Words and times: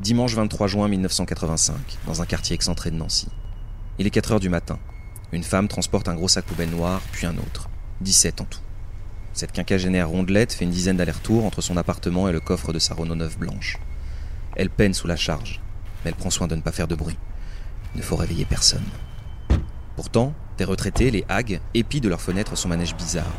Dimanche 0.00 0.34
23 0.34 0.68
juin 0.68 0.86
1985, 0.86 1.74
dans 2.06 2.22
un 2.22 2.24
quartier 2.24 2.54
excentré 2.54 2.92
de 2.92 2.94
Nancy. 2.94 3.26
Il 3.98 4.06
est 4.06 4.10
4 4.10 4.30
heures 4.30 4.40
du 4.40 4.48
matin. 4.48 4.78
Une 5.32 5.42
femme 5.42 5.66
transporte 5.66 6.08
un 6.08 6.14
gros 6.14 6.28
sac 6.28 6.44
poubelle 6.44 6.70
noir, 6.70 7.00
puis 7.10 7.26
un 7.26 7.36
autre. 7.36 7.68
17 8.02 8.40
en 8.40 8.44
tout. 8.44 8.60
Cette 9.32 9.50
quinquagénaire 9.50 10.08
rondelette 10.08 10.52
fait 10.52 10.64
une 10.64 10.70
dizaine 10.70 10.96
d'allers-retours 10.96 11.44
entre 11.44 11.62
son 11.62 11.76
appartement 11.76 12.28
et 12.28 12.32
le 12.32 12.38
coffre 12.38 12.72
de 12.72 12.78
sa 12.78 12.94
Renault 12.94 13.16
9 13.16 13.40
blanche. 13.40 13.78
Elle 14.54 14.70
peine 14.70 14.94
sous 14.94 15.08
la 15.08 15.16
charge, 15.16 15.60
mais 16.04 16.10
elle 16.10 16.16
prend 16.16 16.30
soin 16.30 16.46
de 16.46 16.54
ne 16.54 16.60
pas 16.60 16.70
faire 16.70 16.86
de 16.86 16.94
bruit. 16.94 17.18
Il 17.96 17.98
ne 17.98 18.04
faut 18.04 18.14
réveiller 18.14 18.44
personne. 18.44 18.86
Pourtant, 19.96 20.32
des 20.58 20.64
retraités, 20.64 21.10
les 21.10 21.24
hags, 21.28 21.60
épient 21.74 22.00
de 22.00 22.08
leurs 22.08 22.20
fenêtres 22.20 22.56
son 22.56 22.68
manège 22.68 22.94
bizarre. 22.94 23.34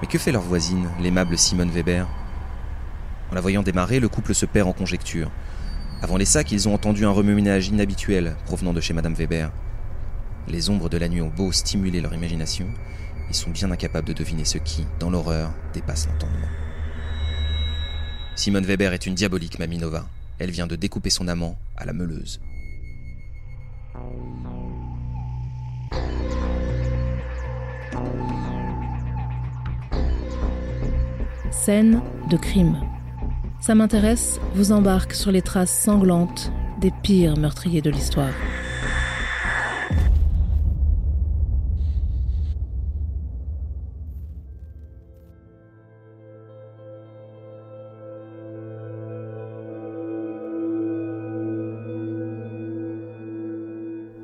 Mais 0.00 0.06
que 0.06 0.18
fait 0.18 0.30
leur 0.30 0.42
voisine, 0.42 0.90
l'aimable 1.00 1.36
Simone 1.36 1.72
Weber? 1.72 2.06
En 3.32 3.34
la 3.34 3.40
voyant 3.40 3.64
démarrer, 3.64 3.98
le 3.98 4.08
couple 4.08 4.32
se 4.32 4.46
perd 4.46 4.68
en 4.68 4.72
conjectures. 4.72 5.32
Avant 6.00 6.16
les 6.16 6.24
sacs, 6.24 6.52
ils 6.52 6.68
ont 6.68 6.74
entendu 6.74 7.04
un 7.04 7.10
remue-ménage 7.10 7.68
inhabituel 7.68 8.36
provenant 8.46 8.72
de 8.72 8.80
chez 8.80 8.94
Madame 8.94 9.14
Weber. 9.14 9.50
Les 10.46 10.70
ombres 10.70 10.88
de 10.88 10.96
la 10.96 11.08
nuit 11.08 11.20
ont 11.20 11.32
beau 11.34 11.50
stimuler 11.52 12.00
leur 12.00 12.14
imagination, 12.14 12.66
ils 13.28 13.34
sont 13.34 13.50
bien 13.50 13.70
incapables 13.70 14.08
de 14.08 14.12
deviner 14.12 14.44
ce 14.44 14.58
qui, 14.58 14.86
dans 15.00 15.10
l'horreur, 15.10 15.52
dépasse 15.74 16.06
l'entendement. 16.06 16.48
Simone 18.36 18.64
Weber 18.64 18.92
est 18.92 19.06
une 19.06 19.14
diabolique, 19.14 19.58
Maminova. 19.58 20.06
Elle 20.38 20.50
vient 20.50 20.66
de 20.66 20.76
découper 20.76 21.10
son 21.10 21.28
amant 21.28 21.58
à 21.76 21.84
la 21.84 21.92
meuleuse. 21.92 22.40
Scène 31.50 32.00
de 32.30 32.36
crime. 32.36 32.87
Ça 33.60 33.74
m'intéresse 33.74 34.40
vous 34.54 34.72
embarque 34.72 35.12
sur 35.12 35.30
les 35.30 35.42
traces 35.42 35.82
sanglantes 35.82 36.50
des 36.80 36.90
pires 37.02 37.36
meurtriers 37.36 37.82
de 37.82 37.90
l'histoire. 37.90 38.32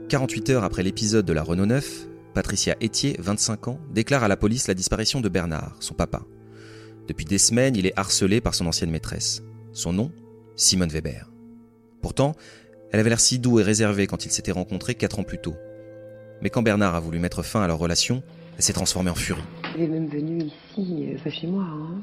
«48 0.09 0.51
heures 0.51 0.65
après 0.65 0.83
l'épisode 0.85 1.27
de 1.27 1.33
la 1.33 1.43
Renault 1.43 1.67
9, 1.67 2.07
Patricia 2.35 2.77
Etier, 2.81 3.17
25 3.19 3.69
ans, 3.69 3.81
déclare 3.93 4.23
à 4.23 4.29
la 4.29 4.37
police 4.37 4.69
la 4.69 4.75
disparition 4.75 5.21
de 5.21 5.29
Bernard, 5.29 5.77
son 5.81 5.95
papa. 5.95 6.23
Depuis 7.07 7.25
des 7.25 7.39
semaines, 7.39 7.77
il 7.77 7.87
est 7.87 7.99
harcelé 7.99 8.41
par 8.41 8.55
son 8.55 8.67
ancienne 8.67 8.91
maîtresse. 8.91 9.43
Son 9.73 9.93
nom 9.93 10.11
Simone 10.57 10.89
Weber. 10.89 11.31
Pourtant, 12.01 12.35
elle 12.93 13.01
avait 13.01 13.09
l'air 13.09 13.21
si 13.21 13.39
doux 13.39 13.61
et 13.61 13.63
réservée 13.63 14.07
quand 14.07 14.25
ils 14.25 14.31
s'étaient 14.31 14.53
rencontrés 14.53 14.95
quatre 14.95 15.19
ans 15.19 15.25
plus 15.25 15.39
tôt. 15.39 15.55
Mais 16.43 16.51
quand 16.51 16.63
Bernard 16.63 16.95
a 16.95 17.01
voulu 17.01 17.19
mettre 17.19 17.43
fin 17.43 17.63
à 17.63 17.67
leur 17.67 17.79
relation, 17.79 18.23
elle 18.57 18.63
s'est 18.63 18.73
transformée 18.73 19.11
en 19.11 19.15
furie. 19.15 19.43
Elle 19.75 19.83
est 19.83 19.89
même 19.89 20.09
venue 20.09 20.45
ici, 20.45 21.09
euh, 21.09 21.31
chez 21.31 21.47
moi. 21.47 21.65
Hein. 21.65 22.03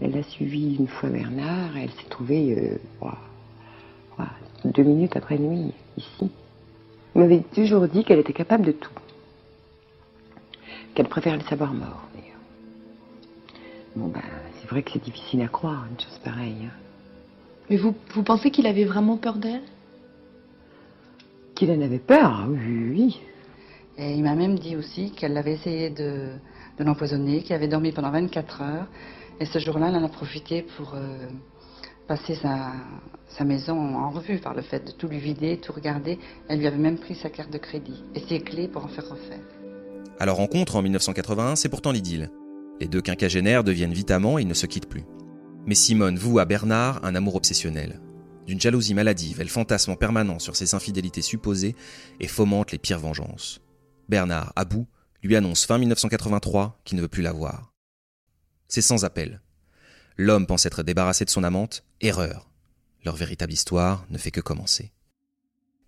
Elle 0.00 0.16
a 0.16 0.22
suivi 0.22 0.76
une 0.76 0.86
fois 0.86 1.08
Bernard 1.08 1.76
et 1.76 1.84
elle 1.84 1.90
s'est 1.90 2.08
trouvée 2.08 2.56
euh, 2.56 2.78
deux 4.64 4.82
minutes 4.82 5.16
après 5.16 5.38
nuit 5.38 5.72
ici. 5.96 6.30
Elle 7.14 7.22
m'avait 7.22 7.42
toujours 7.54 7.88
dit 7.88 8.04
qu'elle 8.04 8.20
était 8.20 8.32
capable 8.32 8.66
de 8.66 8.72
tout. 8.72 8.92
Qu'elle 10.94 11.08
préfère 11.08 11.36
le 11.36 11.42
savoir 11.42 11.72
mort. 11.72 12.07
Bon, 13.96 14.08
ben, 14.08 14.22
c'est 14.60 14.68
vrai 14.68 14.82
que 14.82 14.90
c'est 14.92 15.02
difficile 15.02 15.42
à 15.42 15.48
croire, 15.48 15.86
une 15.90 15.98
chose 15.98 16.18
pareille. 16.24 16.66
Hein. 16.66 16.72
Mais 17.70 17.76
vous, 17.76 17.94
vous 18.14 18.22
pensez 18.22 18.50
qu'il 18.50 18.66
avait 18.66 18.84
vraiment 18.84 19.16
peur 19.16 19.36
d'elle? 19.36 19.62
Qu'il 21.54 21.70
en 21.70 21.80
avait 21.80 21.98
peur, 21.98 22.46
oui, 22.48 22.90
oui. 22.90 23.20
Et 23.98 24.14
il 24.14 24.22
m'a 24.22 24.34
même 24.34 24.58
dit 24.58 24.76
aussi 24.76 25.10
qu'elle 25.10 25.36
avait 25.36 25.54
essayé 25.54 25.90
de, 25.90 26.28
de 26.78 26.84
l'empoisonner, 26.84 27.42
qu'il 27.42 27.54
avait 27.54 27.68
dormi 27.68 27.92
pendant 27.92 28.10
24 28.10 28.62
heures. 28.62 28.86
Et 29.40 29.44
ce 29.44 29.58
jour-là, 29.58 29.88
elle 29.88 29.96
en 29.96 30.04
a 30.04 30.08
profité 30.08 30.62
pour 30.76 30.94
euh, 30.94 31.18
passer 32.06 32.36
sa, 32.36 32.72
sa 33.28 33.44
maison 33.44 33.96
en 33.96 34.10
revue 34.10 34.38
par 34.38 34.54
le 34.54 34.62
fait 34.62 34.86
de 34.86 34.92
tout 34.92 35.08
lui 35.08 35.18
vider, 35.18 35.58
tout 35.58 35.72
regarder. 35.72 36.18
Elle 36.48 36.60
lui 36.60 36.66
avait 36.66 36.78
même 36.78 36.98
pris 36.98 37.16
sa 37.16 37.28
carte 37.28 37.50
de 37.50 37.58
crédit 37.58 38.04
et 38.14 38.20
ses 38.20 38.40
clés 38.40 38.68
pour 38.68 38.84
en 38.84 38.88
faire 38.88 39.08
refaire. 39.08 39.40
À 40.20 40.26
leur 40.26 40.36
rencontre 40.36 40.76
en 40.76 40.82
1981, 40.82 41.56
c'est 41.56 41.68
pourtant 41.68 41.92
l'idylle. 41.92 42.30
Les 42.80 42.88
deux 42.88 43.02
quinquagénaires 43.02 43.64
deviennent 43.64 43.92
vite 43.92 44.10
amants 44.10 44.38
et 44.38 44.44
ne 44.44 44.54
se 44.54 44.66
quittent 44.66 44.88
plus. 44.88 45.04
Mais 45.66 45.74
Simone 45.74 46.18
voue 46.18 46.38
à 46.38 46.44
Bernard 46.44 47.04
un 47.04 47.14
amour 47.14 47.34
obsessionnel. 47.34 48.00
D'une 48.46 48.60
jalousie 48.60 48.94
maladive, 48.94 49.40
elle 49.40 49.48
fantasme 49.48 49.90
en 49.90 49.96
permanence 49.96 50.44
sur 50.44 50.56
ses 50.56 50.74
infidélités 50.74 51.20
supposées 51.20 51.76
et 52.20 52.28
fomente 52.28 52.72
les 52.72 52.78
pires 52.78 53.00
vengeances. 53.00 53.60
Bernard, 54.08 54.52
à 54.56 54.64
bout, 54.64 54.86
lui 55.22 55.36
annonce 55.36 55.66
fin 55.66 55.76
1983 55.78 56.80
qu'il 56.84 56.96
ne 56.96 57.02
veut 57.02 57.08
plus 57.08 57.22
la 57.22 57.32
voir. 57.32 57.72
C'est 58.68 58.80
sans 58.80 59.04
appel. 59.04 59.42
L'homme 60.16 60.46
pense 60.46 60.64
être 60.64 60.82
débarrassé 60.82 61.24
de 61.24 61.30
son 61.30 61.44
amante, 61.44 61.84
erreur. 62.00 62.48
Leur 63.04 63.16
véritable 63.16 63.52
histoire 63.52 64.06
ne 64.10 64.18
fait 64.18 64.30
que 64.30 64.40
commencer. 64.40 64.92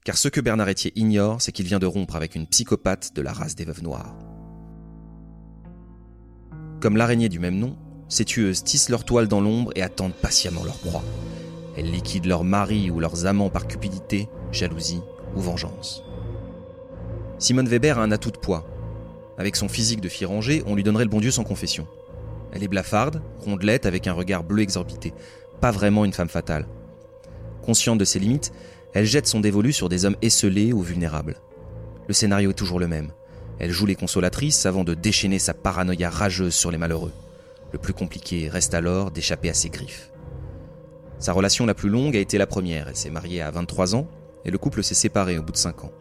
Car 0.05 0.17
ce 0.17 0.29
que 0.29 0.41
Bernard 0.41 0.69
Etier 0.69 0.93
ignore, 0.97 1.41
c'est 1.41 1.53
qu'il 1.53 1.67
vient 1.67 1.79
de 1.79 1.87
rompre 1.87 2.17
avec 2.17 2.35
une 2.35 2.47
psychopathe 2.47 3.15
de 3.15 3.23
la 3.23 3.33
race 3.33 3.55
des 3.55 3.65
veuves 3.65 3.83
noires. 3.83 4.17
Comme 6.81 6.97
l'araignée 6.97 7.29
du 7.29 7.39
même 7.39 7.59
nom, 7.59 7.77
ces 8.09 8.25
tueuses 8.25 8.65
tissent 8.65 8.89
leur 8.89 9.05
toile 9.05 9.29
dans 9.29 9.43
l'ombre 9.43 9.71
et 9.77 9.83
attendent 9.83 10.15
patiemment 10.15 10.65
leur 10.65 10.79
proie. 10.79 11.05
Elles 11.77 11.91
liquident 11.91 12.27
leurs 12.27 12.43
maris 12.43 12.91
ou 12.91 13.01
leurs 13.01 13.27
amants 13.27 13.51
par 13.51 13.67
cupidité, 13.67 14.29
jalousie 14.51 15.03
ou 15.37 15.41
vengeance. 15.41 16.03
Simone 17.39 17.69
Weber 17.69 17.99
a 17.99 18.03
un 18.03 18.13
atout 18.13 18.31
de 18.31 18.39
poids. 18.39 18.67
Avec 19.37 19.57
son 19.57 19.69
physique 19.69 20.01
de 20.01 20.09
fille 20.09 20.27
rangée, 20.27 20.63
on 20.67 20.75
lui 20.75 20.83
donnerait 20.83 21.05
le 21.05 21.11
bon 21.11 21.21
Dieu 21.21 21.31
sans 21.31 21.45
confession. 21.45 21.87
Elle 22.53 22.65
est 22.65 22.69
blafarde, 22.69 23.23
rondelette 23.41 23.85
avec 23.87 24.07
un 24.07 24.13
regard 24.13 24.43
bleu 24.43 24.63
exorbité. 24.63 25.13
Pas 25.61 25.71
vraiment 25.71 26.07
une 26.07 26.13
femme 26.15 26.29
fatale. 26.29 26.67
Consciente 27.63 27.99
de 27.99 28.05
ses 28.05 28.19
limites, 28.19 28.53
elle 28.95 29.05
jette 29.05 29.27
son 29.27 29.41
dévolu 29.41 29.73
sur 29.73 29.91
des 29.91 30.07
hommes 30.07 30.17
esselés 30.23 30.73
ou 30.73 30.81
vulnérables. 30.81 31.37
Le 32.09 32.15
scénario 32.15 32.51
est 32.51 32.55
toujours 32.55 32.81
le 32.81 32.89
même. 32.89 33.13
Elle 33.61 33.73
joue 33.73 33.85
les 33.85 33.95
consolatrices 33.95 34.65
avant 34.65 34.85
de 34.85 34.95
déchaîner 34.95 35.39
sa 35.39 35.53
paranoïa 35.53 36.09
rageuse 36.09 36.55
sur 36.55 36.71
les 36.71 36.79
malheureux. 36.79 37.13
Le 37.73 37.79
plus 37.79 37.93
compliqué 37.93 38.49
reste 38.49 38.73
alors 38.73 39.11
d'échapper 39.11 39.51
à 39.51 39.55
ses 39.55 39.69
griffes. 39.69 40.11
Sa 41.19 41.35
relation 41.35 41.67
la 41.67 41.75
plus 41.75 41.91
longue 41.91 42.17
a 42.17 42.21
été 42.21 42.39
la 42.39 42.47
première. 42.47 42.89
Elle 42.89 42.97
s'est 42.97 43.11
mariée 43.11 43.43
à 43.43 43.51
23 43.51 43.95
ans 43.95 44.09
et 44.47 44.51
le 44.51 44.57
couple 44.57 44.83
s'est 44.83 44.95
séparé 44.95 45.37
au 45.37 45.43
bout 45.43 45.53
de 45.53 45.59
5 45.59 45.85
ans. 45.85 45.93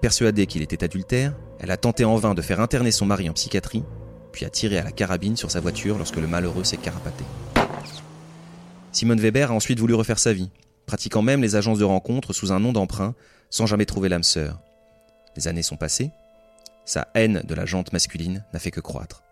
Persuadée 0.00 0.46
qu'il 0.46 0.62
était 0.62 0.84
adultère, 0.84 1.34
elle 1.58 1.72
a 1.72 1.76
tenté 1.76 2.04
en 2.04 2.14
vain 2.14 2.34
de 2.34 2.42
faire 2.42 2.60
interner 2.60 2.92
son 2.92 3.06
mari 3.06 3.28
en 3.28 3.32
psychiatrie, 3.32 3.82
puis 4.30 4.44
a 4.44 4.50
tiré 4.50 4.78
à 4.78 4.84
la 4.84 4.92
carabine 4.92 5.36
sur 5.36 5.50
sa 5.50 5.58
voiture 5.58 5.98
lorsque 5.98 6.18
le 6.18 6.28
malheureux 6.28 6.62
s'est 6.62 6.76
carapaté. 6.76 7.24
Simone 8.92 9.20
Weber 9.20 9.50
a 9.50 9.54
ensuite 9.54 9.80
voulu 9.80 9.94
refaire 9.94 10.20
sa 10.20 10.32
vie, 10.32 10.50
pratiquant 10.86 11.22
même 11.22 11.42
les 11.42 11.56
agences 11.56 11.80
de 11.80 11.84
rencontres 11.84 12.32
sous 12.32 12.52
un 12.52 12.60
nom 12.60 12.72
d'emprunt, 12.72 13.16
sans 13.50 13.66
jamais 13.66 13.86
trouver 13.86 14.08
l'âme 14.08 14.22
sœur. 14.22 14.60
Les 15.36 15.48
années 15.48 15.62
sont 15.62 15.76
passées, 15.76 16.12
sa 16.88 17.08
haine 17.14 17.42
de 17.44 17.54
la 17.54 17.66
jante 17.66 17.92
masculine 17.92 18.44
n'a 18.54 18.58
fait 18.58 18.70
que 18.70 18.80
croître. 18.80 19.22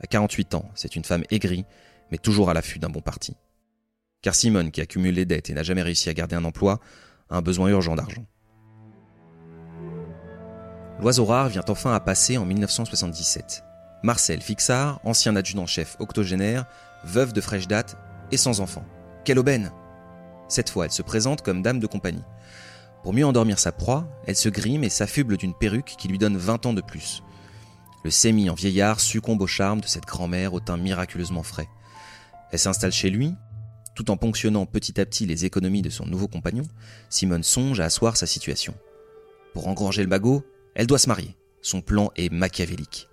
À 0.00 0.08
48 0.08 0.54
ans, 0.54 0.68
c'est 0.74 0.96
une 0.96 1.04
femme 1.04 1.22
aigrie, 1.30 1.64
mais 2.10 2.18
toujours 2.18 2.50
à 2.50 2.54
l'affût 2.54 2.80
d'un 2.80 2.88
bon 2.88 3.00
parti. 3.00 3.36
Car 4.20 4.34
Simone, 4.34 4.72
qui 4.72 4.80
accumule 4.80 5.14
les 5.14 5.26
dettes 5.26 5.48
et 5.48 5.54
n'a 5.54 5.62
jamais 5.62 5.82
réussi 5.82 6.08
à 6.08 6.14
garder 6.14 6.34
un 6.34 6.44
emploi, 6.44 6.80
a 7.30 7.36
un 7.36 7.42
besoin 7.42 7.68
urgent 7.68 7.94
d'argent. 7.94 8.26
L'oiseau 11.00 11.24
rare 11.24 11.50
vient 11.50 11.64
enfin 11.68 11.94
à 11.94 12.00
passer 12.00 12.36
en 12.36 12.44
1977. 12.44 13.62
Marcel 14.02 14.40
Fixard, 14.40 15.00
ancien 15.04 15.36
adjudant-chef 15.36 15.96
octogénaire, 16.00 16.66
veuve 17.04 17.32
de 17.32 17.40
fraîche 17.40 17.68
date 17.68 17.96
et 18.32 18.36
sans 18.36 18.60
enfant. 18.60 18.84
Quelle 19.24 19.38
aubaine 19.38 19.70
Cette 20.48 20.70
fois, 20.70 20.86
elle 20.86 20.90
se 20.90 21.02
présente 21.02 21.42
comme 21.42 21.62
dame 21.62 21.78
de 21.78 21.86
compagnie. 21.86 22.24
Pour 23.02 23.12
mieux 23.12 23.26
endormir 23.26 23.58
sa 23.58 23.72
proie, 23.72 24.08
elle 24.26 24.36
se 24.36 24.48
grime 24.48 24.84
et 24.84 24.88
s'affuble 24.88 25.36
d'une 25.36 25.54
perruque 25.54 25.94
qui 25.98 26.08
lui 26.08 26.18
donne 26.18 26.36
20 26.36 26.66
ans 26.66 26.72
de 26.72 26.80
plus. 26.80 27.22
Le 28.04 28.10
sémi 28.10 28.50
en 28.50 28.54
vieillard 28.54 29.00
succombe 29.00 29.42
au 29.42 29.46
charme 29.46 29.80
de 29.80 29.86
cette 29.86 30.06
grand-mère 30.06 30.54
au 30.54 30.60
teint 30.60 30.76
miraculeusement 30.76 31.42
frais. 31.42 31.68
Elle 32.50 32.58
s'installe 32.58 32.92
chez 32.92 33.10
lui. 33.10 33.34
Tout 33.94 34.10
en 34.10 34.16
ponctionnant 34.16 34.66
petit 34.66 35.00
à 35.00 35.06
petit 35.06 35.26
les 35.26 35.44
économies 35.44 35.82
de 35.82 35.90
son 35.90 36.06
nouveau 36.06 36.28
compagnon, 36.28 36.62
Simone 37.10 37.42
songe 37.42 37.80
à 37.80 37.86
asseoir 37.86 38.16
sa 38.16 38.26
situation. 38.26 38.74
Pour 39.52 39.66
engranger 39.66 40.02
le 40.02 40.08
bagot, 40.08 40.44
elle 40.74 40.86
doit 40.86 40.98
se 40.98 41.08
marier. 41.08 41.36
Son 41.62 41.80
plan 41.80 42.12
est 42.16 42.32
machiavélique. 42.32 43.08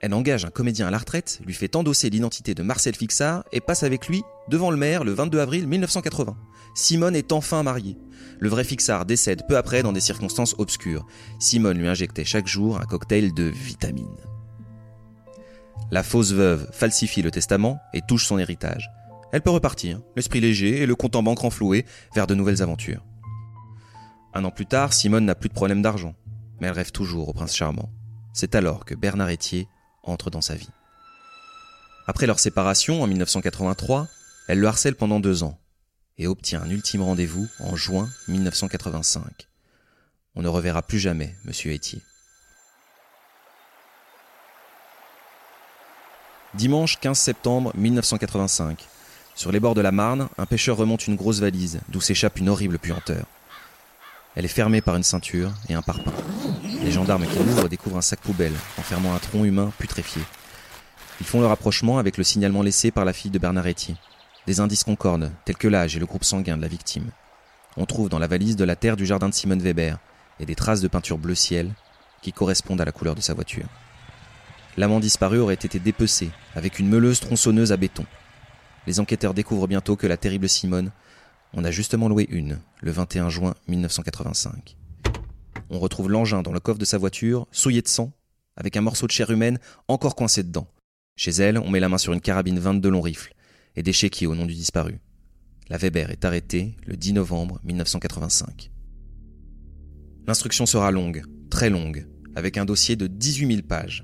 Elle 0.00 0.14
engage 0.14 0.44
un 0.44 0.50
comédien 0.50 0.86
à 0.86 0.90
la 0.92 0.98
retraite, 0.98 1.40
lui 1.44 1.54
fait 1.54 1.74
endosser 1.74 2.08
l'identité 2.08 2.54
de 2.54 2.62
Marcel 2.62 2.94
Fixard 2.94 3.44
et 3.50 3.60
passe 3.60 3.82
avec 3.82 4.06
lui 4.06 4.22
devant 4.48 4.70
le 4.70 4.76
maire 4.76 5.02
le 5.02 5.12
22 5.12 5.40
avril 5.40 5.66
1980. 5.66 6.36
Simone 6.74 7.16
est 7.16 7.32
enfin 7.32 7.64
mariée. 7.64 7.98
Le 8.38 8.48
vrai 8.48 8.62
Fixard 8.62 9.06
décède 9.06 9.42
peu 9.48 9.56
après 9.56 9.82
dans 9.82 9.92
des 9.92 10.00
circonstances 10.00 10.54
obscures. 10.58 11.04
Simone 11.40 11.78
lui 11.78 11.88
injectait 11.88 12.24
chaque 12.24 12.46
jour 12.46 12.80
un 12.80 12.84
cocktail 12.84 13.34
de 13.34 13.42
vitamines. 13.42 14.06
La 15.90 16.04
fausse 16.04 16.32
veuve 16.32 16.68
falsifie 16.72 17.22
le 17.22 17.32
testament 17.32 17.80
et 17.92 18.02
touche 18.06 18.26
son 18.26 18.38
héritage. 18.38 18.90
elle 19.32 19.42
peut 19.42 19.50
repartir, 19.50 20.00
l'esprit 20.14 20.40
léger 20.40 20.80
et 20.80 20.86
le 20.86 20.94
compte 20.94 21.16
en 21.16 21.22
banque 21.24 21.40
renfloué, 21.40 21.84
vers 22.14 22.26
de 22.26 22.34
nouvelles 22.34 22.62
aventures. 22.62 23.04
Un 24.32 24.44
an 24.44 24.50
plus 24.50 24.66
tard, 24.66 24.92
Simone 24.92 25.24
n'a 25.24 25.34
plus 25.34 25.48
de 25.48 25.54
problème 25.54 25.82
d'argent, 25.82 26.14
mais 26.60 26.68
elle 26.68 26.74
rêve 26.74 26.92
toujours 26.92 27.28
au 27.28 27.32
prince 27.32 27.56
charmant. 27.56 27.90
C'est 28.32 28.54
alors 28.54 28.84
que 28.84 28.94
Bernard 28.94 29.30
Etier 29.30 29.66
entre 30.02 30.30
dans 30.30 30.40
sa 30.40 30.54
vie. 30.54 30.70
Après 32.06 32.26
leur 32.26 32.38
séparation 32.38 33.02
en 33.02 33.06
1983, 33.06 34.08
elle 34.48 34.60
le 34.60 34.66
harcèle 34.66 34.94
pendant 34.94 35.20
deux 35.20 35.42
ans 35.42 35.58
et 36.16 36.26
obtient 36.26 36.62
un 36.62 36.70
ultime 36.70 37.02
rendez-vous 37.02 37.48
en 37.60 37.76
juin 37.76 38.08
1985. 38.28 39.48
On 40.34 40.42
ne 40.42 40.48
reverra 40.48 40.82
plus 40.82 40.98
jamais 40.98 41.34
Monsieur 41.44 41.72
Etier. 41.72 42.00
Dimanche 46.54 46.98
15 46.98 47.18
septembre 47.18 47.72
1985. 47.76 48.86
Sur 49.34 49.52
les 49.52 49.60
bords 49.60 49.74
de 49.74 49.80
la 49.80 49.92
Marne, 49.92 50.28
un 50.38 50.46
pêcheur 50.46 50.76
remonte 50.76 51.06
une 51.06 51.14
grosse 51.14 51.40
valise, 51.40 51.80
d'où 51.88 52.00
s'échappe 52.00 52.38
une 52.38 52.48
horrible 52.48 52.78
puanteur. 52.78 53.26
Elle 54.34 54.44
est 54.44 54.48
fermée 54.48 54.80
par 54.80 54.96
une 54.96 55.02
ceinture 55.02 55.52
et 55.68 55.74
un 55.74 55.82
parpaing. 55.82 56.12
Les 56.88 56.94
gendarmes 56.94 57.26
qui 57.26 57.38
l'ouvrent 57.38 57.68
découvrent 57.68 57.98
un 57.98 58.00
sac 58.00 58.18
poubelle, 58.18 58.54
enfermant 58.78 59.14
un 59.14 59.18
tronc 59.18 59.44
humain 59.44 59.70
putréfié. 59.76 60.22
Ils 61.20 61.26
font 61.26 61.42
le 61.42 61.46
rapprochement 61.46 61.98
avec 61.98 62.16
le 62.16 62.24
signalement 62.24 62.62
laissé 62.62 62.90
par 62.90 63.04
la 63.04 63.12
fille 63.12 63.30
de 63.30 63.38
Bernard 63.38 63.66
Etier. 63.66 63.94
Des 64.46 64.60
indices 64.60 64.84
concordent, 64.84 65.30
tels 65.44 65.58
que 65.58 65.68
l'âge 65.68 65.98
et 65.98 66.00
le 66.00 66.06
groupe 66.06 66.24
sanguin 66.24 66.56
de 66.56 66.62
la 66.62 66.68
victime. 66.68 67.10
On 67.76 67.84
trouve 67.84 68.08
dans 68.08 68.18
la 68.18 68.26
valise 68.26 68.56
de 68.56 68.64
la 68.64 68.74
terre 68.74 68.96
du 68.96 69.04
jardin 69.04 69.28
de 69.28 69.34
Simone 69.34 69.60
Weber 69.60 69.98
et 70.40 70.46
des 70.46 70.54
traces 70.54 70.80
de 70.80 70.88
peinture 70.88 71.18
bleu 71.18 71.34
ciel 71.34 71.74
qui 72.22 72.32
correspondent 72.32 72.80
à 72.80 72.86
la 72.86 72.92
couleur 72.92 73.14
de 73.14 73.20
sa 73.20 73.34
voiture. 73.34 73.66
L'amant 74.78 74.98
disparu 74.98 75.40
aurait 75.40 75.56
été 75.56 75.78
dépecé 75.78 76.30
avec 76.54 76.78
une 76.78 76.88
meuleuse 76.88 77.20
tronçonneuse 77.20 77.70
à 77.70 77.76
béton. 77.76 78.06
Les 78.86 78.98
enquêteurs 78.98 79.34
découvrent 79.34 79.68
bientôt 79.68 79.96
que 79.96 80.06
la 80.06 80.16
terrible 80.16 80.48
Simone 80.48 80.90
en 81.54 81.64
a 81.64 81.70
justement 81.70 82.08
loué 82.08 82.26
une, 82.30 82.60
le 82.80 82.92
21 82.92 83.28
juin 83.28 83.54
1985. 83.68 84.77
On 85.70 85.78
retrouve 85.78 86.10
l'engin 86.10 86.42
dans 86.42 86.52
le 86.52 86.60
coffre 86.60 86.78
de 86.78 86.84
sa 86.84 86.98
voiture, 86.98 87.46
souillé 87.52 87.82
de 87.82 87.88
sang, 87.88 88.12
avec 88.56 88.76
un 88.76 88.80
morceau 88.80 89.06
de 89.06 89.12
chair 89.12 89.30
humaine 89.30 89.58
encore 89.86 90.16
coincé 90.16 90.42
dedans. 90.42 90.68
Chez 91.16 91.30
elle, 91.30 91.58
on 91.58 91.70
met 91.70 91.80
la 91.80 91.88
main 91.88 91.98
sur 91.98 92.12
une 92.12 92.20
carabine 92.20 92.58
22 92.58 92.88
long 92.88 93.00
rifle 93.00 93.34
et 93.76 93.82
des 93.82 93.92
chéquiers 93.92 94.26
au 94.26 94.34
nom 94.34 94.46
du 94.46 94.54
disparu. 94.54 95.00
La 95.68 95.76
Weber 95.76 96.10
est 96.10 96.24
arrêtée 96.24 96.76
le 96.86 96.96
10 96.96 97.12
novembre 97.14 97.60
1985. 97.64 98.70
L'instruction 100.26 100.66
sera 100.66 100.90
longue, 100.90 101.22
très 101.50 101.70
longue, 101.70 102.06
avec 102.34 102.56
un 102.56 102.64
dossier 102.64 102.96
de 102.96 103.06
18 103.06 103.54
000 103.56 103.66
pages. 103.66 104.02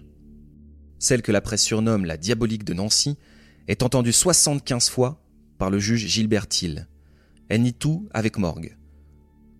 Celle 0.99 1.23
que 1.23 1.33
la 1.33 1.41
presse 1.41 1.63
surnomme 1.63 2.05
la 2.05 2.17
diabolique 2.17 2.65
de 2.65 2.75
Nancy 2.75 3.17
est 3.69 3.83
entendue 3.83 4.13
75 4.13 4.89
fois 4.89 5.23
par 5.59 5.71
le 5.71 5.79
juge 5.79 6.07
Gilbert 6.07 6.47
Thiel. 6.47 6.89
Elle 7.49 7.63
nie 7.63 7.75
tout 7.75 8.09
avec 8.13 8.39
morgue. 8.39 8.77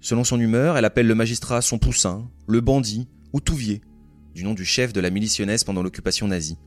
Selon 0.05 0.23
son 0.23 0.39
humeur, 0.39 0.77
elle 0.77 0.85
appelle 0.85 1.07
le 1.07 1.15
magistrat 1.15 1.63
son 1.63 1.79
poussin, 1.79 2.29
le 2.47 2.61
bandit 2.61 3.09
ou 3.33 3.41
Touvier, 3.41 3.81
du 4.35 4.45
nom 4.45 4.53
du 4.53 4.67
chef 4.67 4.93
de 4.93 5.01
la 5.01 5.09
milice 5.09 5.41
pendant 5.65 5.83
l'occupation 5.83 6.29
nazie. 6.29 6.59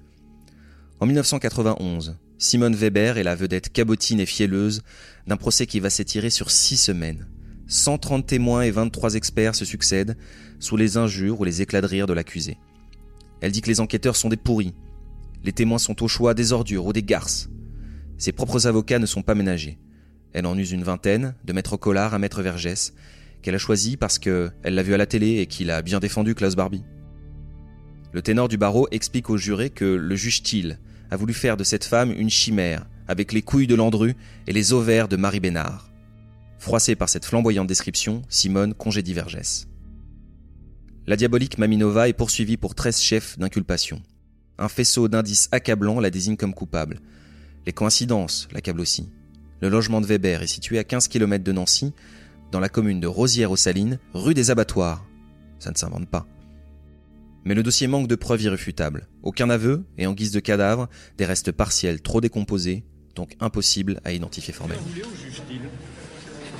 En 0.99 1.05
1991, 1.05 2.17
Simone 2.39 2.73
Weber 2.73 3.19
est 3.19 3.23
la 3.23 3.35
vedette 3.35 3.71
cabotine 3.71 4.19
et 4.19 4.25
fielleuse 4.25 4.81
d'un 5.27 5.37
procès 5.37 5.67
qui 5.67 5.79
va 5.79 5.91
s'étirer 5.91 6.31
sur 6.31 6.49
six 6.49 6.77
semaines. 6.77 7.27
130 7.67 8.25
témoins 8.25 8.63
et 8.63 8.71
23 8.71 9.13
experts 9.13 9.53
se 9.53 9.65
succèdent 9.65 10.17
sous 10.59 10.75
les 10.75 10.97
injures 10.97 11.39
ou 11.39 11.43
les 11.43 11.61
éclats 11.61 11.81
de 11.81 11.85
rire 11.85 12.07
de 12.07 12.13
l'accusé. 12.13 12.57
Elle 13.41 13.51
dit 13.51 13.61
que 13.61 13.69
les 13.69 13.81
enquêteurs 13.81 14.15
sont 14.15 14.29
des 14.29 14.35
pourris. 14.35 14.73
Les 15.43 15.53
témoins 15.53 15.77
sont 15.77 16.01
au 16.01 16.07
choix 16.07 16.33
des 16.33 16.53
ordures 16.53 16.87
ou 16.87 16.91
des 16.91 17.03
garces. 17.03 17.49
Ses 18.17 18.31
propres 18.31 18.65
avocats 18.65 18.97
ne 18.97 19.05
sont 19.05 19.21
pas 19.21 19.35
ménagés. 19.35 19.77
Elle 20.33 20.47
en 20.47 20.57
use 20.57 20.71
une 20.71 20.83
vingtaine, 20.83 21.35
de 21.45 21.53
maître 21.53 21.77
Collard 21.77 22.15
à 22.15 22.19
maître 22.19 22.41
Vergès, 22.41 22.93
qu'elle 23.41 23.55
a 23.55 23.59
choisi 23.59 23.97
parce 23.97 24.19
qu'elle 24.19 24.51
l'a 24.63 24.83
vu 24.83 24.93
à 24.93 24.97
la 24.97 25.05
télé 25.05 25.37
et 25.37 25.47
qu'il 25.47 25.71
a 25.71 25.81
bien 25.81 25.99
défendu 25.99 26.35
Klaus 26.35 26.55
Barbie. 26.55 26.83
Le 28.13 28.21
ténor 28.21 28.47
du 28.47 28.57
barreau 28.57 28.87
explique 28.91 29.29
aux 29.29 29.37
jurés 29.37 29.69
que 29.69 29.85
le 29.85 30.15
juge 30.15 30.43
Thiel 30.43 30.79
a 31.11 31.17
voulu 31.17 31.33
faire 31.33 31.57
de 31.57 31.63
cette 31.63 31.85
femme 31.85 32.11
une 32.11 32.29
chimère, 32.29 32.85
avec 33.07 33.31
les 33.31 33.41
couilles 33.41 33.67
de 33.67 33.75
Landru 33.75 34.15
et 34.47 34.53
les 34.53 34.73
ovaires 34.73 35.07
de 35.07 35.15
Marie 35.17 35.39
Bénard. 35.39 35.89
Froissée 36.59 36.95
par 36.95 37.09
cette 37.09 37.25
flamboyante 37.25 37.67
description, 37.67 38.23
Simone 38.29 38.73
congédie 38.73 39.13
Vergès. 39.13 39.67
La 41.05 41.15
diabolique 41.15 41.57
Maminova 41.57 42.09
est 42.09 42.13
poursuivie 42.13 42.57
pour 42.57 42.75
13 42.75 42.99
chefs 42.99 43.39
d'inculpation. 43.39 44.01
Un 44.57 44.67
faisceau 44.67 45.07
d'indices 45.07 45.47
accablants 45.51 45.99
la 45.99 46.09
désigne 46.09 46.35
comme 46.35 46.53
coupable. 46.53 46.99
Les 47.65 47.71
coïncidences 47.73 48.47
l'accablent 48.51 48.81
aussi. 48.81 49.09
Le 49.61 49.69
logement 49.69 50.01
de 50.01 50.05
Weber 50.05 50.41
est 50.41 50.47
situé 50.47 50.79
à 50.79 50.83
15 50.83 51.07
km 51.07 51.43
de 51.43 51.51
Nancy, 51.51 51.93
dans 52.51 52.59
la 52.59 52.69
commune 52.69 52.99
de 52.99 53.07
Rosières-aux-Salines, 53.07 53.99
rue 54.13 54.33
des 54.33 54.51
Abattoirs. 54.51 55.05
Ça 55.59 55.71
ne 55.71 55.75
s'invente 55.75 56.09
pas. 56.09 56.25
Mais 57.45 57.55
le 57.55 57.63
dossier 57.63 57.87
manque 57.87 58.07
de 58.07 58.15
preuves 58.15 58.41
irréfutables. 58.41 59.07
Aucun 59.23 59.49
aveu, 59.49 59.85
et 59.97 60.05
en 60.05 60.13
guise 60.13 60.31
de 60.31 60.39
cadavre, 60.39 60.89
des 61.17 61.25
restes 61.25 61.51
partiels 61.51 62.01
trop 62.01 62.21
décomposés, 62.21 62.83
donc 63.15 63.35
impossibles 63.39 64.01
à 64.03 64.11
identifier 64.11 64.53
formellement. 64.53 64.83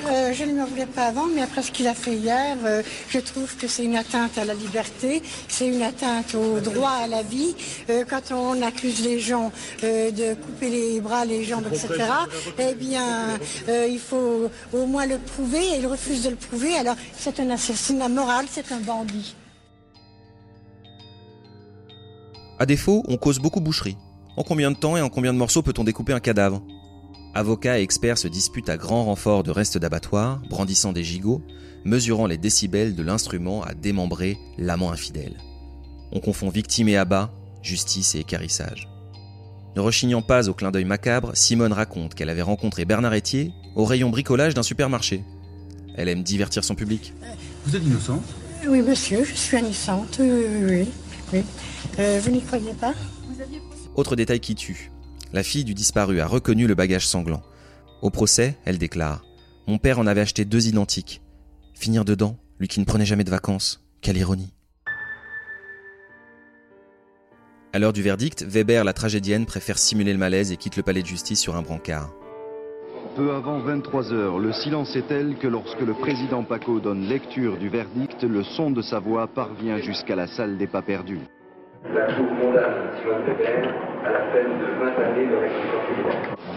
Euh, 0.06 0.32
je 0.34 0.44
ne 0.44 0.54
me 0.54 0.66
voulais 0.66 0.86
pas 0.86 1.08
avant, 1.08 1.26
mais 1.26 1.42
après 1.42 1.62
ce 1.62 1.72
qu'il 1.72 1.88
a 1.88 1.94
fait 1.94 2.16
hier, 2.16 2.56
euh, 2.64 2.84
je 3.10 3.20
trouve 3.20 3.56
que 3.58 3.68
c'est 3.68 3.84
une 3.84 3.96
atteinte 3.96 4.38
à 4.38 4.46
la 4.46 4.54
liberté, 4.54 5.22
c'est 5.48 5.68
une 5.68 5.82
atteinte 5.82 6.36
au 6.36 6.60
droit 6.60 6.92
à 6.92 7.08
la 7.08 7.24
vie. 7.24 7.56
Euh, 7.90 8.06
quand 8.08 8.32
on 8.32 8.62
accuse 8.62 9.04
les 9.04 9.20
gens 9.20 9.52
de 9.82 10.34
couper 10.36 10.70
les 10.70 11.02
bras, 11.02 11.26
les 11.26 11.44
jambes, 11.44 11.66
etc., 11.72 12.06
eh 12.60 12.74
bien, 12.76 13.40
il 13.68 14.00
faut 14.00 14.50
au 14.74 14.86
moins 14.86 15.06
le 15.06 15.18
prouver, 15.18 15.64
et 15.74 15.80
il 15.80 15.88
refuse 15.88 16.24
de 16.24 16.30
le 16.30 16.36
prouver. 16.36 16.76
Alors, 16.76 16.96
c'est 17.18 17.40
un 17.40 17.50
assassinat 17.50 18.10
moral, 18.10 18.46
c'est 18.50 18.72
un 18.72 18.80
bandit. 18.80 19.36
À 22.60 22.66
défaut, 22.66 23.04
on 23.08 23.18
cause 23.18 23.40
beaucoup 23.40 23.62
boucherie. 23.62 23.98
En 24.36 24.44
combien 24.44 24.72
de 24.72 24.78
temps 24.78 24.98
et 24.98 25.02
en 25.02 25.10
combien 25.10 25.34
de 25.34 25.38
morceaux 25.38 25.62
peut-on 25.62 25.84
découper 25.84 26.14
un 26.14 26.20
cadavre? 26.20 26.62
Avocats 27.38 27.78
et 27.78 27.84
experts 27.84 28.18
se 28.18 28.28
disputent 28.28 28.68
à 28.68 28.78
grand 28.78 29.06
renfort 29.06 29.44
de 29.44 29.51
restes 29.51 29.78
d'abattoirs, 29.78 30.42
brandissant 30.50 30.92
des 30.92 31.04
gigots, 31.04 31.44
mesurant 31.86 32.25
les 32.25 32.39
décibels 32.39 32.95
de 32.95 33.04
l'instrument 33.04 33.62
à 33.62 33.75
démembrer 33.75 34.39
l'amant 34.57 34.92
infidèle. 34.92 35.38
On 36.12 36.19
confond 36.19 36.50
victime 36.50 36.89
et 36.89 36.98
abat, 36.98 37.31
justice 37.62 38.16
et 38.16 38.22
écarissage. 38.22 38.90
Ne 39.76 39.81
rechignant 39.81 40.23
pas 40.23 40.50
au 40.50 40.56
clin 40.56 40.71
d'œil 40.71 40.85
macabre, 40.85 41.33
Simone 41.35 41.73
raconte 41.73 42.16
qu'elle 42.16 42.31
avait 42.31 42.42
rencontré 42.42 42.85
Bernard 42.85 43.14
Etier 43.14 43.52
au 43.76 43.85
rayon 43.85 44.09
bricolage 44.09 44.56
d'un 44.56 44.64
supermarché. 44.64 45.23
Elle 45.95 46.09
aime 46.09 46.23
divertir 46.23 46.64
son 46.64 46.73
public. 46.73 47.14
Vous 47.68 47.76
êtes 47.76 47.83
innocente? 47.83 48.26
Oui, 48.68 48.81
monsieur, 48.81 49.23
je 49.23 49.35
suis 49.35 49.59
innocente, 49.59 50.18
oui. 50.19 50.88
oui. 51.33 51.44
Euh, 52.00 52.19
vous 52.19 52.31
n'y 52.31 52.42
croyez 52.42 52.73
pas? 52.73 52.95
Autre 53.95 54.16
détail 54.16 54.40
qui 54.40 54.56
tue. 54.56 54.90
La 55.34 55.44
fille 55.44 55.66
du 55.66 55.74
disparu 55.74 56.22
a 56.22 56.28
reconnu 56.28 56.68
le 56.68 56.76
bagage 56.76 57.06
sanglant. 57.06 57.42
Au 58.02 58.10
procès, 58.10 58.57
elle 58.64 58.78
déclare 58.78 59.26
Mon 59.68 59.78
père 59.78 60.00
en 60.00 60.07
avait 60.07 60.22
acheté 60.22 60.46
deux 60.46 60.68
identiques. 60.68 61.22
Finir 61.74 62.06
dedans, 62.06 62.38
lui 62.60 62.69
qui 62.69 62.80
ne 62.80 62.86
prenait 62.86 63.06
jamais 63.06 63.26
de 63.26 63.30
vacances. 63.30 63.84
Quelle 64.02 64.18
ironie. 64.18 64.54
À 67.74 67.80
l'heure 67.80 67.92
du 67.92 68.02
verdict, 68.02 68.44
Weber, 68.44 68.86
la 68.86 68.94
tragédienne, 68.94 69.46
préfère 69.46 69.78
simuler 69.78 70.14
le 70.14 70.19
malaise 70.19 70.54
et 70.54 70.57
quitte 70.57 70.78
le 70.78 70.84
palais 70.84 71.02
de 71.02 71.07
justice 71.07 71.42
sur 71.42 71.57
un 71.57 71.62
brancard. 71.62 72.14
Peu 73.18 73.34
avant 73.34 73.60
23 73.60 74.14
heures, 74.14 74.40
le 74.40 74.54
silence 74.54 74.96
est 74.96 75.07
tel 75.07 75.38
que 75.38 75.48
lorsque 75.48 75.81
le 75.81 75.94
président 75.94 76.44
Paco 76.44 76.80
donne 76.80 77.07
lecture 77.07 77.57
du 77.57 77.68
verdict, 77.68 78.24
le 78.24 78.44
son 78.44 78.72
de 78.72 78.81
sa 78.81 79.00
voix 79.00 79.28
parvient 79.28 79.80
jusqu'à 79.80 80.16
la 80.16 80.28
salle 80.28 80.57
des 80.57 80.68
pas 80.68 80.81
perdus. 80.81 81.19
La 81.86 82.06
Cour 82.14 82.28
condamne 82.42 82.92
Simone 83.00 83.24
Weber 83.26 83.74
à 84.04 84.12
la 84.12 84.19
peine 84.31 84.60
de 84.60 84.66
20 84.80 85.04
années 85.04 85.28
de 85.28 85.36
réclusion 85.36 85.78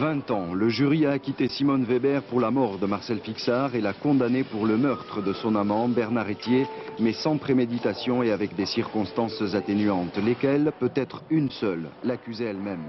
20 0.01 0.31
ans, 0.31 0.55
le 0.55 0.69
jury 0.69 1.05
a 1.05 1.11
acquitté 1.11 1.49
Simone 1.49 1.85
Weber 1.85 2.23
pour 2.23 2.41
la 2.41 2.51
mort 2.51 2.79
de 2.79 2.87
Marcel 2.87 3.21
Fixard 3.21 3.75
et 3.75 3.81
l'a 3.81 3.93
condamné 3.93 4.45
pour 4.45 4.67
le 4.67 4.79
meurtre 4.79 5.23
de 5.23 5.33
son 5.35 5.57
amant 5.57 5.89
Bernard 5.89 6.31
Etier, 6.31 6.67
mais 6.99 7.13
sans 7.13 7.37
préméditation 7.37 8.23
et 8.23 8.33
avec 8.33 8.55
des 8.57 8.67
circonstances 8.67 9.43
atténuantes, 9.55 10.17
lesquelles, 10.17 10.73
peut-être 10.81 11.23
une 11.29 11.51
seule, 11.51 11.91
l'accusait 12.03 12.45
elle-même. 12.45 12.87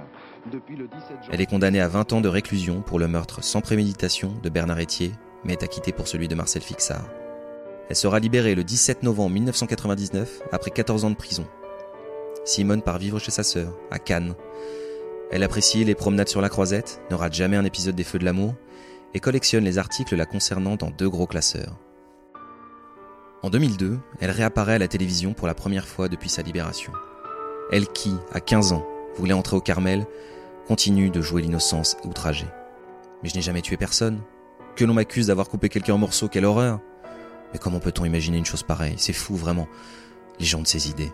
Depuis 0.51 0.77
le 0.77 0.87
17 0.87 1.17
Elle 1.31 1.41
est 1.41 1.45
condamnée 1.45 1.81
à 1.81 1.89
20 1.89 2.13
ans 2.13 2.21
de 2.21 2.29
réclusion 2.29 2.81
pour 2.81 2.97
le 2.97 3.07
meurtre 3.07 3.43
sans 3.43 3.61
préméditation 3.61 4.33
de 4.41 4.49
Bernard 4.49 4.79
Etier, 4.79 5.11
mais 5.43 5.53
est 5.53 5.63
acquittée 5.63 5.91
pour 5.91 6.07
celui 6.07 6.27
de 6.27 6.35
Marcel 6.35 6.61
Fixard. 6.61 7.09
Elle 7.89 7.95
sera 7.97 8.19
libérée 8.19 8.55
le 8.55 8.63
17 8.63 9.03
novembre 9.03 9.31
1999 9.31 10.43
après 10.53 10.71
14 10.71 11.03
ans 11.03 11.09
de 11.09 11.15
prison. 11.15 11.45
Simone 12.43 12.81
part 12.81 12.97
vivre 12.97 13.19
chez 13.19 13.31
sa 13.31 13.43
sœur, 13.43 13.73
à 13.91 13.99
Cannes. 13.99 14.33
Elle 15.31 15.43
apprécie 15.43 15.83
les 15.83 15.95
promenades 15.95 16.27
sur 16.27 16.41
la 16.41 16.49
croisette, 16.49 17.01
ne 17.09 17.15
rate 17.15 17.33
jamais 17.33 17.55
un 17.55 17.65
épisode 17.65 17.95
des 17.95 18.03
Feux 18.03 18.19
de 18.19 18.25
l'amour, 18.25 18.55
et 19.13 19.19
collectionne 19.19 19.63
les 19.63 19.77
articles 19.77 20.15
la 20.15 20.25
concernant 20.25 20.75
dans 20.75 20.89
deux 20.89 21.09
gros 21.09 21.27
classeurs. 21.27 21.77
En 23.43 23.49
2002, 23.49 23.99
elle 24.19 24.31
réapparaît 24.31 24.75
à 24.75 24.79
la 24.79 24.87
télévision 24.87 25.33
pour 25.33 25.47
la 25.47 25.53
première 25.53 25.87
fois 25.87 26.09
depuis 26.09 26.29
sa 26.29 26.41
libération. 26.41 26.91
Elle 27.71 27.87
qui, 27.87 28.13
à 28.31 28.39
15 28.39 28.73
ans, 28.73 28.85
voulait 29.15 29.33
entrer 29.33 29.55
au 29.55 29.61
Carmel, 29.61 30.05
continue 30.67 31.09
de 31.09 31.21
jouer 31.21 31.41
l'innocence 31.41 31.97
outragée. 32.03 32.47
Mais 33.23 33.29
je 33.29 33.35
n'ai 33.35 33.41
jamais 33.41 33.61
tué 33.61 33.77
personne. 33.77 34.19
Que 34.75 34.85
l'on 34.85 34.93
m'accuse 34.93 35.27
d'avoir 35.27 35.49
coupé 35.49 35.69
quelqu'un 35.69 35.93
en 35.93 35.97
morceaux, 35.97 36.27
quelle 36.27 36.45
horreur. 36.45 36.79
Mais 37.53 37.59
comment 37.59 37.79
peut-on 37.79 38.05
imaginer 38.05 38.37
une 38.37 38.45
chose 38.45 38.63
pareille? 38.63 38.95
C'est 38.97 39.13
fou, 39.13 39.35
vraiment. 39.35 39.67
Les 40.39 40.45
gens 40.45 40.61
de 40.61 40.67
ces 40.67 40.89
idées. 40.89 41.11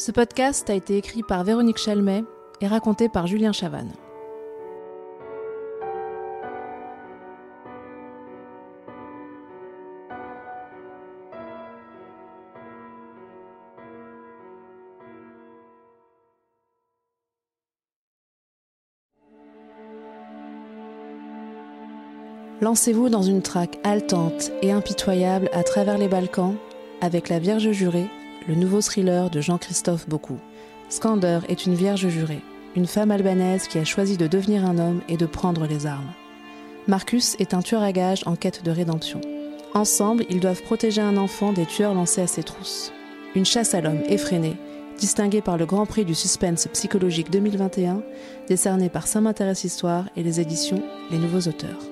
Ce 0.00 0.12
podcast 0.12 0.70
a 0.70 0.74
été 0.74 0.96
écrit 0.96 1.22
par 1.22 1.44
Véronique 1.44 1.76
Chalmet 1.76 2.24
et 2.62 2.66
raconté 2.66 3.10
par 3.10 3.26
Julien 3.26 3.52
Chavannes. 3.52 3.92
Lancez-vous 22.62 23.10
dans 23.10 23.20
une 23.20 23.42
traque 23.42 23.78
haletante 23.84 24.50
et 24.62 24.72
impitoyable 24.72 25.50
à 25.52 25.62
travers 25.62 25.98
les 25.98 26.08
Balkans 26.08 26.54
avec 27.02 27.28
La 27.28 27.38
Vierge 27.38 27.70
jurée, 27.72 28.06
le 28.48 28.54
nouveau 28.54 28.80
thriller 28.80 29.30
de 29.30 29.40
Jean-Christophe 29.40 30.08
Beaucoup. 30.08 30.38
Skander 30.88 31.40
est 31.48 31.66
une 31.66 31.74
vierge 31.74 32.08
jurée, 32.08 32.40
une 32.76 32.86
femme 32.86 33.10
albanaise 33.10 33.68
qui 33.68 33.78
a 33.78 33.84
choisi 33.84 34.16
de 34.16 34.26
devenir 34.26 34.64
un 34.64 34.78
homme 34.78 35.00
et 35.08 35.16
de 35.16 35.26
prendre 35.26 35.66
les 35.66 35.86
armes. 35.86 36.12
Marcus 36.88 37.36
est 37.38 37.54
un 37.54 37.62
tueur 37.62 37.82
à 37.82 37.92
gages 37.92 38.22
en 38.26 38.36
quête 38.36 38.64
de 38.64 38.70
rédemption. 38.70 39.20
Ensemble, 39.74 40.24
ils 40.30 40.40
doivent 40.40 40.62
protéger 40.62 41.00
un 41.00 41.16
enfant 41.16 41.52
des 41.52 41.66
tueurs 41.66 41.94
lancés 41.94 42.22
à 42.22 42.26
ses 42.26 42.42
trousses. 42.42 42.92
Une 43.36 43.44
chasse 43.44 43.74
à 43.74 43.80
l'homme 43.80 44.02
effrénée, 44.08 44.56
distinguée 44.98 45.42
par 45.42 45.56
le 45.56 45.66
Grand 45.66 45.86
Prix 45.86 46.04
du 46.04 46.14
suspense 46.14 46.66
psychologique 46.72 47.30
2021, 47.30 48.02
décerné 48.48 48.88
par 48.88 49.06
Saint 49.06 49.20
m'intéresse 49.20 49.64
Histoire 49.64 50.06
et 50.16 50.22
les 50.22 50.40
éditions 50.40 50.82
Les 51.10 51.18
Nouveaux 51.18 51.48
Auteurs. 51.48 51.89